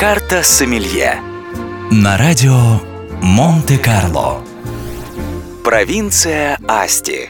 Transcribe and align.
Карта 0.00 0.42
Сомелье. 0.42 1.20
На 1.90 2.16
радио 2.16 2.80
Монте-Карло. 3.20 4.42
Провинция 5.62 6.58
Асти. 6.66 7.28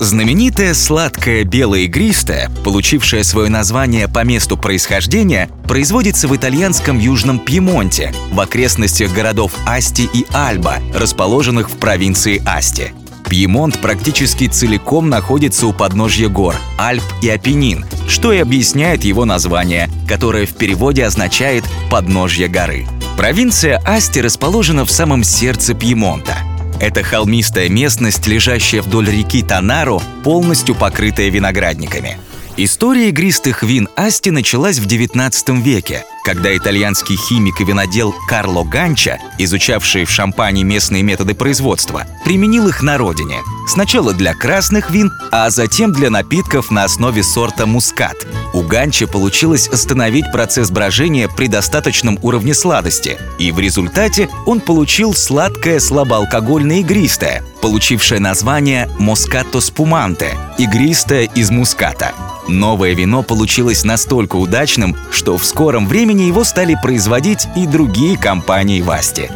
Знаменитая 0.00 0.74
сладкая 0.74 1.44
белая 1.44 1.82
игристая, 1.82 2.50
получившая 2.64 3.22
свое 3.22 3.48
название 3.50 4.08
по 4.08 4.24
месту 4.24 4.56
происхождения, 4.56 5.48
производится 5.68 6.26
в 6.26 6.34
итальянском 6.34 6.98
Южном 6.98 7.38
Пьемонте, 7.38 8.12
в 8.32 8.40
окрестностях 8.40 9.12
городов 9.12 9.52
Асти 9.64 10.10
и 10.12 10.26
Альба, 10.32 10.78
расположенных 10.92 11.70
в 11.70 11.76
провинции 11.76 12.42
Асти. 12.44 12.94
Пьемонт 13.32 13.80
практически 13.80 14.46
целиком 14.46 15.08
находится 15.08 15.66
у 15.66 15.72
подножья 15.72 16.28
гор 16.28 16.54
Альп 16.76 17.02
и 17.22 17.30
Апеннин, 17.30 17.86
что 18.06 18.30
и 18.30 18.36
объясняет 18.36 19.04
его 19.04 19.24
название, 19.24 19.88
которое 20.06 20.44
в 20.44 20.54
переводе 20.54 21.06
означает 21.06 21.64
«подножье 21.90 22.48
горы». 22.48 22.86
Провинция 23.16 23.78
Асти 23.86 24.20
расположена 24.20 24.84
в 24.84 24.90
самом 24.90 25.24
сердце 25.24 25.72
Пьемонта– 25.72 26.36
это 26.82 27.04
холмистая 27.04 27.68
местность, 27.68 28.26
лежащая 28.26 28.82
вдоль 28.82 29.08
реки 29.08 29.42
Танаро, 29.42 30.02
полностью 30.24 30.74
покрытая 30.74 31.30
виноградниками. 31.30 32.18
История 32.58 33.08
игристых 33.08 33.62
вин 33.62 33.88
Асти 33.96 34.30
началась 34.30 34.78
в 34.78 34.86
XIX 34.86 35.62
веке, 35.62 36.04
когда 36.22 36.54
итальянский 36.54 37.16
химик 37.16 37.62
и 37.62 37.64
винодел 37.64 38.14
Карло 38.28 38.62
Ганча, 38.62 39.18
изучавший 39.38 40.04
в 40.04 40.10
Шампане 40.10 40.62
местные 40.62 41.02
методы 41.02 41.34
производства, 41.34 42.06
применил 42.26 42.68
их 42.68 42.82
на 42.82 42.98
родине. 42.98 43.40
Сначала 43.66 44.12
для 44.12 44.34
красных 44.34 44.90
вин, 44.90 45.10
а 45.30 45.48
затем 45.48 45.94
для 45.94 46.10
напитков 46.10 46.70
на 46.70 46.84
основе 46.84 47.22
сорта 47.22 47.64
мускат. 47.64 48.26
У 48.52 48.60
Ганча 48.60 49.06
получилось 49.06 49.68
остановить 49.68 50.30
процесс 50.30 50.70
брожения 50.70 51.28
при 51.28 51.46
достаточном 51.46 52.18
уровне 52.20 52.52
сладости, 52.52 53.18
и 53.38 53.50
в 53.50 53.60
результате 53.60 54.28
он 54.44 54.60
получил 54.60 55.14
сладкое 55.14 55.80
слабоалкогольное 55.80 56.80
игристое, 56.80 57.42
получившее 57.62 58.20
название 58.20 58.90
«Москато 58.98 59.62
спуманте»– 59.62 60.36
игристое 60.58 61.30
из 61.34 61.50
муската. 61.50 62.12
Новое 62.48 62.94
вино 62.94 63.22
получилось 63.22 63.84
настолько 63.84 64.36
удачным, 64.36 64.96
что 65.10 65.36
в 65.38 65.44
скором 65.44 65.86
времени 65.86 66.22
его 66.22 66.44
стали 66.44 66.76
производить 66.80 67.46
и 67.56 67.66
другие 67.66 68.18
компании 68.18 68.80
в 68.80 68.90
Асте. 68.90 69.30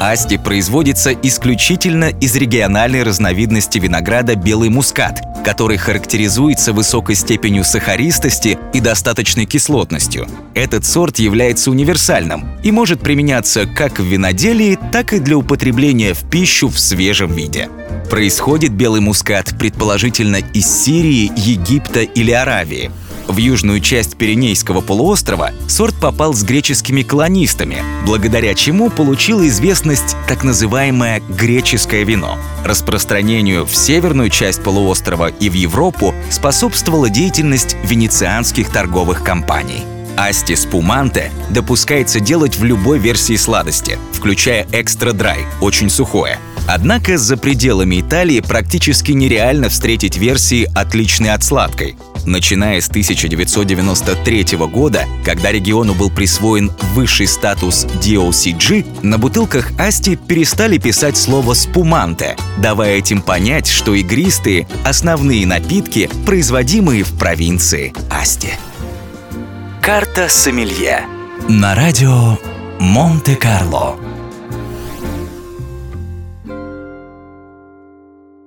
Асти 0.00 0.38
производится 0.38 1.12
исключительно 1.12 2.06
из 2.06 2.34
региональной 2.34 3.02
разновидности 3.02 3.78
винограда 3.78 4.34
белый 4.34 4.70
мускат, 4.70 5.20
который 5.44 5.76
характеризуется 5.76 6.72
высокой 6.72 7.14
степенью 7.14 7.64
сахаристости 7.64 8.58
и 8.72 8.80
достаточной 8.80 9.46
кислотностью. 9.46 10.26
Этот 10.54 10.84
сорт 10.84 11.18
является 11.18 11.70
универсальным 11.70 12.48
и 12.62 12.70
может 12.70 13.00
применяться 13.00 13.66
как 13.66 13.98
в 13.98 14.04
виноделии, 14.04 14.78
так 14.92 15.12
и 15.12 15.18
для 15.18 15.36
употребления 15.36 16.14
в 16.14 16.28
пищу 16.28 16.68
в 16.68 16.78
свежем 16.78 17.32
виде. 17.32 17.68
Происходит 18.10 18.72
белый 18.72 19.00
мускат 19.00 19.56
предположительно 19.58 20.36
из 20.52 20.66
Сирии, 20.66 21.30
Египта 21.36 22.00
или 22.00 22.32
Аравии. 22.32 22.90
В 23.28 23.36
южную 23.36 23.80
часть 23.80 24.16
Пиренейского 24.16 24.80
полуострова 24.80 25.52
сорт 25.68 25.94
попал 25.94 26.34
с 26.34 26.42
греческими 26.42 27.02
колонистами, 27.02 27.82
благодаря 28.04 28.54
чему 28.54 28.90
получила 28.90 29.46
известность 29.46 30.16
так 30.26 30.44
называемое 30.44 31.22
греческое 31.28 32.04
вино. 32.04 32.38
Распространению 32.64 33.66
в 33.66 33.74
северную 33.74 34.30
часть 34.30 34.62
полуострова 34.62 35.28
и 35.28 35.48
в 35.48 35.54
Европу 35.54 36.14
способствовала 36.30 37.08
деятельность 37.08 37.76
венецианских 37.84 38.70
торговых 38.70 39.22
компаний. 39.22 39.84
Асти 40.16 40.54
спуманте 40.54 41.30
допускается 41.48 42.20
делать 42.20 42.58
в 42.58 42.64
любой 42.64 42.98
версии 42.98 43.36
сладости, 43.36 43.96
включая 44.12 44.66
экстра 44.72 45.12
драй, 45.12 45.46
очень 45.60 45.88
сухое. 45.88 46.38
Однако 46.68 47.16
за 47.16 47.36
пределами 47.36 48.00
Италии 48.00 48.40
практически 48.40 49.12
нереально 49.12 49.68
встретить 49.70 50.18
версии, 50.18 50.70
отличные 50.74 51.32
от 51.32 51.42
сладкой. 51.42 51.96
Начиная 52.26 52.80
с 52.80 52.88
1993 52.88 54.56
года, 54.66 55.06
когда 55.24 55.50
региону 55.50 55.94
был 55.94 56.10
присвоен 56.10 56.70
высший 56.94 57.26
статус 57.26 57.84
DOCG, 57.84 59.00
на 59.02 59.18
бутылках 59.18 59.72
Асти 59.78 60.16
перестали 60.16 60.78
писать 60.78 61.16
слово 61.16 61.54
«спуманте», 61.54 62.36
давая 62.58 62.96
этим 62.98 63.22
понять, 63.22 63.66
что 63.66 63.94
игристые– 63.94 64.68
основные 64.84 65.46
напитки, 65.46 66.10
производимые 66.26 67.04
в 67.04 67.18
провинции 67.18 67.92
Асти. 68.10 68.50
Карта 69.80 70.28
Сомелье 70.28 71.04
На 71.48 71.74
радио 71.74 72.38
Монте-Карло 72.78 73.96